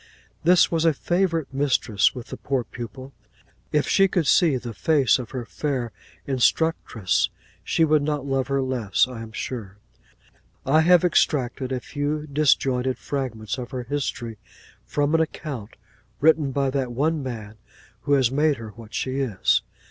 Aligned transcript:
This 0.43 0.71
was 0.71 0.83
a 0.83 0.93
favourite 0.95 1.53
mistress 1.53 2.15
with 2.15 2.29
the 2.29 2.37
poor 2.37 2.63
pupil. 2.63 3.13
If 3.71 3.87
she 3.87 4.07
could 4.07 4.25
see 4.25 4.57
the 4.57 4.73
face 4.73 5.19
of 5.19 5.29
her 5.29 5.45
fair 5.45 5.91
instructress, 6.25 7.29
she 7.63 7.85
would 7.85 8.01
not 8.01 8.25
love 8.25 8.47
her 8.47 8.63
less, 8.63 9.07
I 9.07 9.21
am 9.21 9.31
sure. 9.31 9.77
I 10.65 10.81
have 10.81 11.05
extracted 11.05 11.71
a 11.71 11.79
few 11.79 12.25
disjointed 12.25 12.97
fragments 12.97 13.59
of 13.59 13.69
her 13.69 13.83
history, 13.83 14.39
from 14.87 15.13
an 15.13 15.21
account, 15.21 15.75
written 16.19 16.51
by 16.51 16.71
that 16.71 16.91
one 16.91 17.21
man 17.21 17.57
who 17.99 18.13
has 18.13 18.31
made 18.31 18.57
her 18.57 18.69
what 18.71 18.95
she 18.95 19.19
is. 19.19 19.61